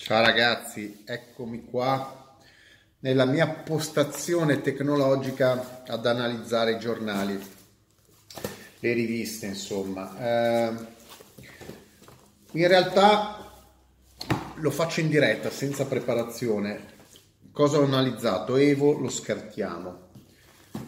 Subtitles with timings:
[0.00, 2.36] Ciao ragazzi, eccomi qua
[3.00, 7.36] nella mia postazione tecnologica ad analizzare i giornali,
[8.78, 10.16] le riviste insomma.
[10.16, 10.72] Eh,
[12.52, 13.50] in realtà
[14.54, 16.80] lo faccio in diretta, senza preparazione.
[17.50, 18.54] Cosa ho analizzato?
[18.54, 20.10] Evo lo scartiamo.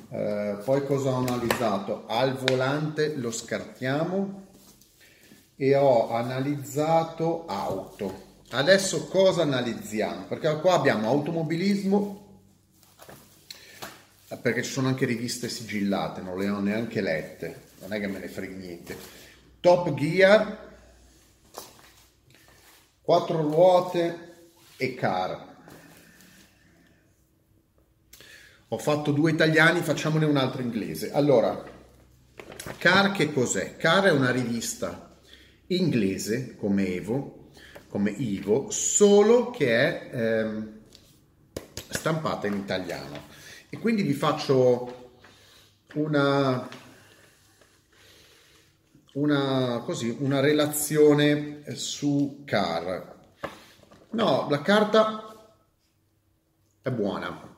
[0.08, 2.06] Eh, poi cosa ho analizzato?
[2.06, 4.46] Al volante lo scartiamo
[5.56, 8.28] e ho analizzato auto.
[8.52, 10.24] Adesso cosa analizziamo?
[10.26, 12.42] Perché qua abbiamo automobilismo,
[14.42, 18.18] perché ci sono anche riviste sigillate, non le ho neanche lette, non è che me
[18.18, 18.96] ne frega niente.
[19.60, 20.68] Top Gear,
[23.02, 25.48] quattro ruote e car.
[28.68, 31.12] Ho fatto due italiani, facciamone un altro inglese.
[31.12, 31.62] Allora,
[32.78, 33.76] Car che cos'è?
[33.76, 35.16] Car è una rivista
[35.68, 37.39] inglese come Evo,
[37.90, 40.80] come Ivo, solo che è ehm,
[41.90, 43.28] stampata in italiano.
[43.68, 45.18] E quindi vi faccio
[45.94, 46.66] una,
[49.12, 53.18] una, così, una relazione su Car.
[54.12, 55.52] No, la carta
[56.80, 57.50] è buona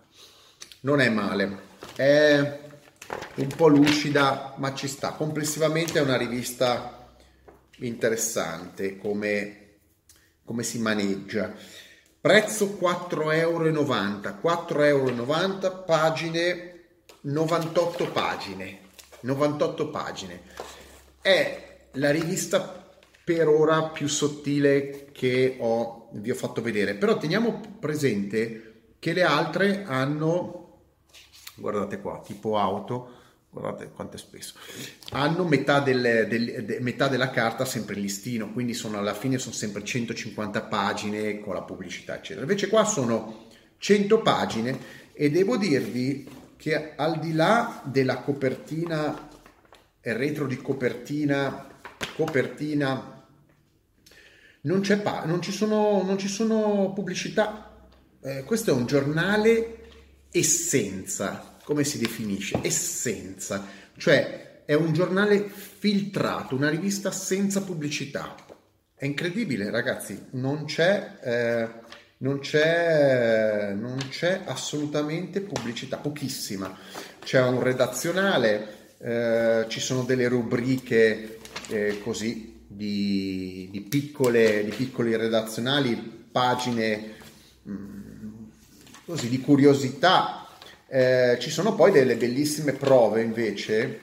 [0.82, 1.58] non è male,
[1.94, 2.60] è
[3.36, 5.12] un po' lucida, ma ci sta.
[5.12, 7.06] Complessivamente è una rivista
[7.78, 9.71] interessante come,
[10.52, 11.54] come si maneggia.
[12.20, 16.80] Prezzo 4,90 euro, 4,90 euro, pagine
[17.22, 18.80] 98 pagine.
[19.20, 20.40] 98 pagine.
[21.22, 22.86] È la rivista
[23.24, 29.22] per ora più sottile che ho, vi ho fatto vedere, però teniamo presente che le
[29.22, 30.58] altre hanno
[31.54, 33.20] guardate qua, tipo auto,
[33.52, 34.54] guardate quanto è spesso,
[35.10, 39.36] hanno metà, del, del, de, metà, della carta sempre in listino, quindi sono, alla fine
[39.36, 42.40] sono sempre 150 pagine con la pubblicità, eccetera.
[42.40, 44.78] Invece qua sono 100 pagine
[45.12, 49.28] e devo dirvi che al di là della copertina,
[50.00, 51.66] il retro di copertina,
[52.16, 53.26] copertina,
[54.62, 57.70] non, c'è pa- non, ci, sono, non ci sono pubblicità.
[58.22, 59.81] Eh, questo è un giornale
[60.32, 62.58] essenza, come si definisce?
[62.62, 63.66] Essenza,
[63.96, 68.34] cioè è un giornale filtrato, una rivista senza pubblicità.
[68.94, 71.68] È incredibile, ragazzi, non c'è, eh,
[72.18, 76.76] non c'è, non c'è assolutamente pubblicità, pochissima.
[77.20, 81.38] C'è un redazionale, eh, ci sono delle rubriche
[81.68, 85.96] eh, così di, di, piccole, di piccoli redazionali,
[86.30, 87.14] pagine
[87.62, 88.11] mh, mm,
[89.04, 90.46] così di curiosità
[90.88, 94.00] eh, ci sono poi delle bellissime prove invece,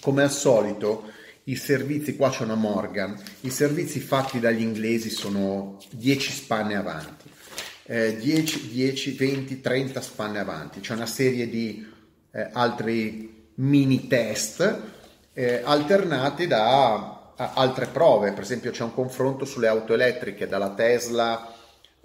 [0.00, 1.10] come al solito,
[1.44, 7.30] i servizi, qua c'è una Morgan, i servizi fatti dagli inglesi sono 10 spanne avanti,
[7.84, 11.86] eh, 10, 10, 20, 30 spanne avanti, c'è una serie di
[12.32, 14.80] eh, altri mini test
[15.32, 21.52] eh, alternati da altre prove, per esempio c'è un confronto sulle auto elettriche dalla Tesla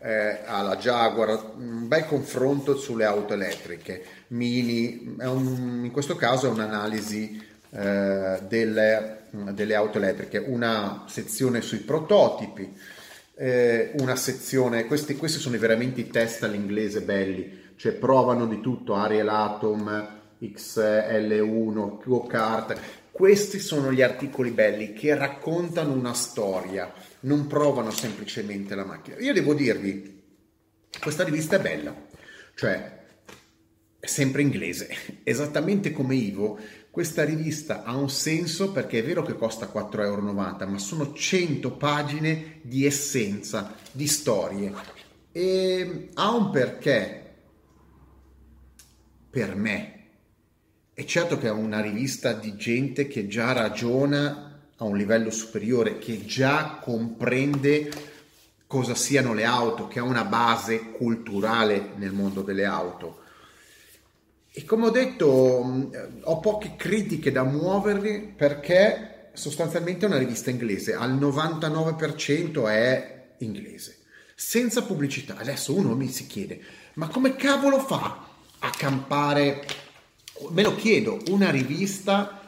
[0.01, 6.49] eh, alla Jaguar, un bel confronto sulle auto elettriche, Mini, un, in questo caso è
[6.49, 12.73] un'analisi eh, delle, delle, auto elettriche, una sezione sui prototipi,
[13.35, 18.95] eh, una sezione, questi, questi sono veramente i test all'inglese belli, cioè provano di tutto,
[18.95, 22.79] Ariel Atom, XL1, Go-Kart,
[23.11, 29.17] questi sono gli articoli belli che raccontano una storia, non provano semplicemente la macchina.
[29.17, 30.21] Io devo dirvi,
[30.99, 31.95] questa rivista è bella,
[32.55, 32.97] cioè
[33.99, 34.89] è sempre inglese,
[35.23, 36.59] esattamente come Ivo.
[36.89, 41.71] Questa rivista ha un senso perché è vero che costa 4,90 euro, ma sono 100
[41.77, 44.73] pagine di essenza, di storie.
[45.31, 47.35] E ha un perché
[49.29, 49.93] per me
[50.93, 54.48] è certo che è una rivista di gente che già ragiona
[54.79, 57.91] a un livello superiore, che già comprende
[58.67, 63.19] cosa siano le auto, che ha una base culturale nel mondo delle auto.
[64.51, 65.25] E come ho detto,
[66.23, 73.99] ho poche critiche da muovervi perché sostanzialmente è una rivista inglese, al 99% è inglese,
[74.35, 75.37] senza pubblicità.
[75.37, 76.61] Adesso uno mi si chiede,
[76.95, 78.27] ma come cavolo fa
[78.59, 79.65] a campare
[80.51, 82.41] me lo chiedo, una rivista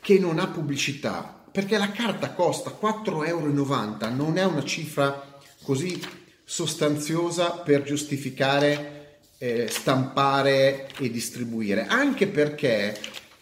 [0.00, 5.98] che non ha pubblicità, perché la carta costa 4,90 euro, non è una cifra così
[6.44, 12.94] sostanziosa per giustificare eh, stampare e distribuire, anche perché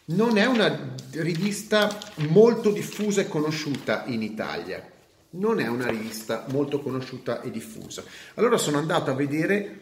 [0.06, 4.92] non è una rivista molto diffusa e conosciuta in Italia.
[5.30, 8.04] non è una rivista molto conosciuta e diffusa.
[8.34, 9.80] Allora sono andato a vedere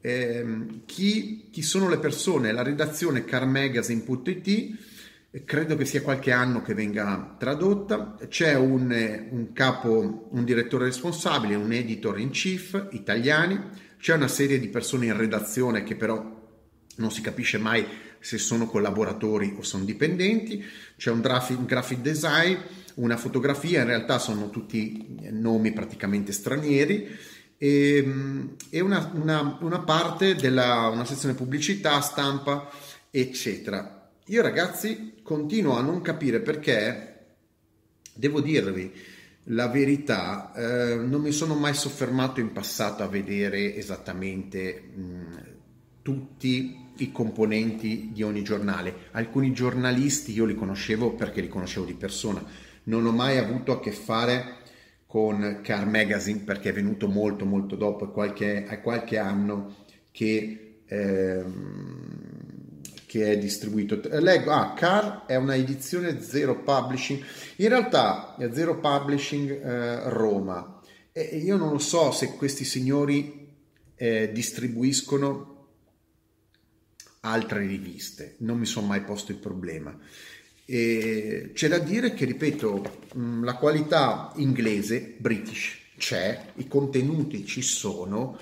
[0.00, 4.78] ehm, chi, chi, sono le persone, la redazione carmagazine.it,
[5.44, 11.54] credo che sia qualche anno che venga tradotta, c'è un, un capo, un direttore responsabile,
[11.54, 13.58] un editor in chief italiani,
[13.98, 16.40] c'è una serie di persone in redazione che però
[16.96, 17.86] non si capisce mai
[18.18, 20.62] se sono collaboratori o sono dipendenti,
[20.96, 22.56] c'è un graphic, un graphic design,
[22.94, 27.08] una fotografia, in realtà sono tutti nomi praticamente stranieri.
[27.56, 32.68] E, e una, una, una, parte della una sezione pubblicità, stampa,
[33.08, 34.01] eccetera.
[34.26, 37.24] Io ragazzi continuo a non capire perché,
[38.14, 38.92] devo dirvi
[39.46, 45.36] la verità, eh, non mi sono mai soffermato in passato a vedere esattamente mh,
[46.02, 49.08] tutti i componenti di ogni giornale.
[49.12, 52.44] Alcuni giornalisti io li conoscevo perché li conoscevo di persona
[52.84, 54.60] non ho mai avuto a che fare
[55.06, 59.76] con Car Magazine perché è venuto molto molto dopo, è qualche, è qualche anno
[60.10, 62.01] che, ehm,
[63.12, 64.00] che, è distribuito.
[64.20, 67.22] Leggo, ah, Car è una edizione Zero Publishing,
[67.56, 70.80] in realtà è Zero Publishing eh, Roma
[71.12, 73.50] e io non lo so se questi signori
[73.96, 75.66] eh, distribuiscono
[77.20, 79.94] altre riviste, non mi sono mai posto il problema.
[80.64, 87.60] E c'è da dire che, ripeto, mm, la qualità inglese, british, c'è, i contenuti ci
[87.60, 88.40] sono,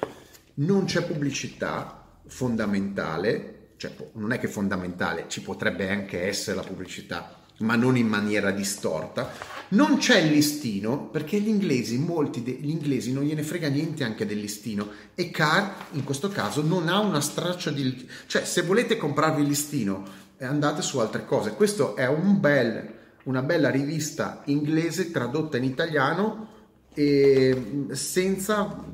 [0.54, 7.40] non c'è pubblicità fondamentale, cioè non è che fondamentale, ci potrebbe anche essere la pubblicità,
[7.60, 9.32] ma non in maniera distorta.
[9.68, 14.26] Non c'è il listino perché gli inglesi, molti degli inglesi non gliene frega niente anche
[14.26, 18.06] del listino e Car in questo caso non ha una straccia di...
[18.26, 20.04] cioè se volete comprarvi il listino
[20.36, 21.54] e andate su altre cose.
[21.54, 22.86] Questo è un bel,
[23.22, 26.48] una bella rivista inglese tradotta in italiano
[26.92, 28.84] e senza,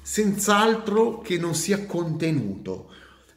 [0.00, 2.90] senz'altro che non sia contenuto.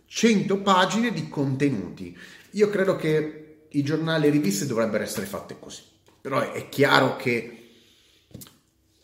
[0.07, 2.17] 100 pagine di contenuti.
[2.51, 5.81] Io credo che i giornali e riviste dovrebbero essere fatte così.
[6.21, 7.69] Però è chiaro che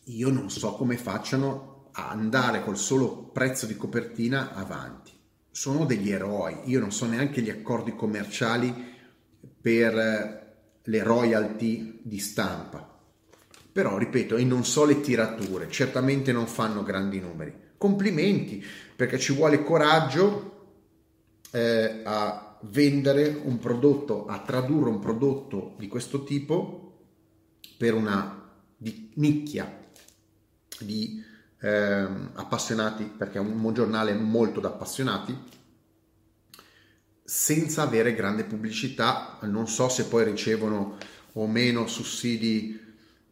[0.04, 5.20] io non so come facciano a andare col solo prezzo di copertina avanti
[5.52, 6.56] sono degli eroi.
[6.66, 8.74] Io non so neanche gli accordi commerciali
[9.60, 12.88] per eh, le royalty di stampa.
[13.72, 17.54] Però, ripeto, e non so le tirature, certamente non fanno grandi numeri.
[17.78, 18.64] Complimenti,
[18.96, 20.51] perché ci vuole coraggio
[21.52, 27.06] eh, a vendere un prodotto, a tradurre un prodotto di questo tipo
[27.78, 29.80] per una di nicchia
[30.80, 31.24] di
[31.60, 35.38] eh, appassionati, perché è un giornale molto da appassionati,
[37.24, 39.38] senza avere grande pubblicità.
[39.42, 40.98] Non so se poi ricevono
[41.34, 42.80] o meno sussidi.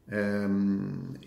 [0.09, 1.17] Ehm,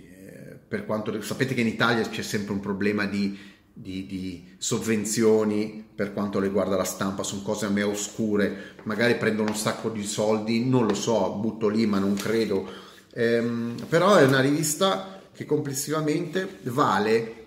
[0.73, 3.39] per quanto sapete che in Italia c'è sempre un problema di,
[3.83, 9.51] di, di, sovvenzioni per quanto riguarda la stampa, sono cose a me oscure, magari prendono
[9.51, 12.71] un sacco di soldi, non lo so, butto lì, ma non credo.
[13.15, 17.41] Ehm, però è una rivista che complessivamente vale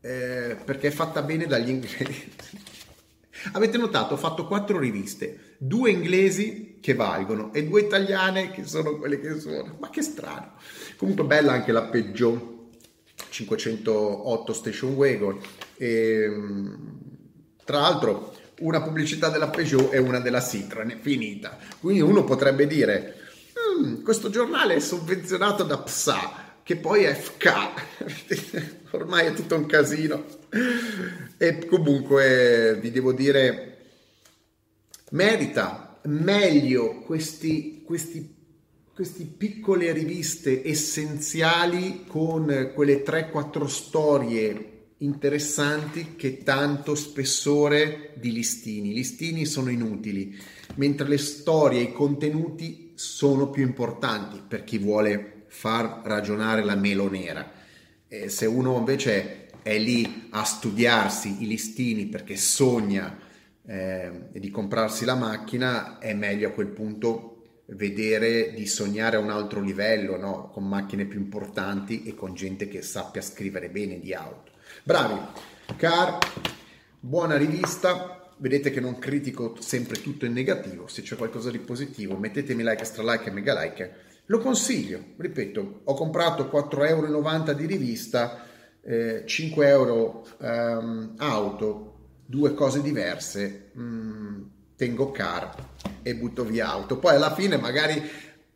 [0.00, 2.32] eh, perché è fatta bene dagli inglesi.
[3.52, 8.96] Avete notato, ho fatto quattro riviste, due inglesi che valgono e due italiane che sono
[8.96, 9.76] quelle che sono.
[9.78, 10.52] Ma che strano.
[10.96, 12.55] Comunque bella anche la Peugeot
[13.44, 15.38] 508 Station Wagon.
[15.76, 16.30] E,
[17.64, 21.58] tra l'altro una pubblicità della Peugeot e una della Citroen, finita.
[21.80, 23.16] Quindi uno potrebbe dire,
[23.78, 29.66] mm, questo giornale è sovvenzionato da PSA che poi è FK, ormai è tutto un
[29.66, 30.24] casino.
[31.36, 33.76] E comunque vi devo dire,
[35.10, 38.35] merita meglio questi, questi,
[38.96, 48.92] queste piccole riviste essenziali con quelle 3-4 storie interessanti che tanto spessore di listini.
[48.92, 50.34] I listini sono inutili,
[50.76, 57.10] mentre le storie, i contenuti sono più importanti per chi vuole far ragionare la melo
[57.10, 57.52] nera.
[58.08, 63.14] E se uno invece è lì a studiarsi i listini perché sogna
[63.66, 67.35] eh, di comprarsi la macchina, è meglio a quel punto
[67.66, 70.50] vedere di sognare a un altro livello, no?
[70.52, 74.52] con macchine più importanti e con gente che sappia scrivere bene di auto.
[74.82, 75.18] Bravi,
[75.76, 76.18] Car,
[77.00, 78.32] buona rivista.
[78.38, 82.82] Vedete che non critico sempre tutto in negativo, se c'è qualcosa di positivo mettetemi like,
[82.82, 88.44] extra e mega like lo consiglio, ripeto, ho comprato 4,90 euro di rivista,
[88.82, 94.42] eh, 5 euro um, auto, due cose diverse, mm,
[94.76, 95.54] tengo car
[96.02, 96.98] e butto via auto.
[96.98, 98.02] Poi alla fine magari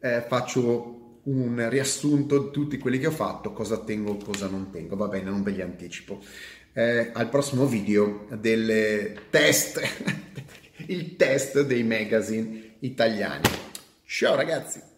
[0.01, 4.97] eh, faccio un riassunto di tutti quelli che ho fatto, cosa tengo, cosa non tengo.
[4.97, 6.21] Va bene, non ve li anticipo.
[6.73, 9.81] Eh, al prossimo video del test,
[10.87, 13.49] il test dei magazine italiani.
[14.05, 14.90] Ciao ragazzi!